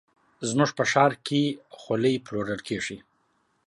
[0.49, 2.97] زموږ په ښار کې ښکلې خولۍ پلورل کېږي.